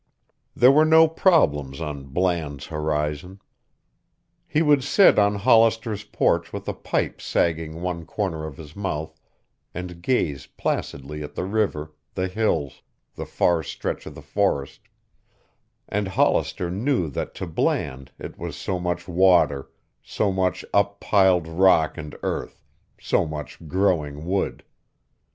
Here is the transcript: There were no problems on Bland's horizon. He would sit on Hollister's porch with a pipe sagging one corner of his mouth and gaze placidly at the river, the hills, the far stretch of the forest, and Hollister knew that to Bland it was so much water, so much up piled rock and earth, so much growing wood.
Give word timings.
There 0.55 0.71
were 0.71 0.83
no 0.83 1.07
problems 1.07 1.79
on 1.79 2.05
Bland's 2.05 2.65
horizon. 2.65 3.39
He 4.47 4.63
would 4.63 4.83
sit 4.83 5.19
on 5.19 5.35
Hollister's 5.35 6.03
porch 6.03 6.51
with 6.51 6.67
a 6.67 6.73
pipe 6.73 7.21
sagging 7.21 7.83
one 7.83 8.07
corner 8.07 8.47
of 8.47 8.57
his 8.57 8.75
mouth 8.75 9.13
and 9.75 10.01
gaze 10.01 10.47
placidly 10.47 11.21
at 11.21 11.35
the 11.35 11.43
river, 11.43 11.93
the 12.15 12.27
hills, 12.27 12.81
the 13.13 13.27
far 13.27 13.61
stretch 13.61 14.07
of 14.07 14.15
the 14.15 14.23
forest, 14.23 14.79
and 15.87 16.07
Hollister 16.07 16.71
knew 16.71 17.07
that 17.09 17.35
to 17.35 17.45
Bland 17.45 18.11
it 18.17 18.39
was 18.39 18.55
so 18.55 18.79
much 18.79 19.07
water, 19.07 19.69
so 20.01 20.31
much 20.31 20.65
up 20.73 20.99
piled 20.99 21.47
rock 21.47 21.95
and 21.95 22.15
earth, 22.23 22.59
so 22.99 23.23
much 23.27 23.67
growing 23.67 24.25
wood. 24.25 24.63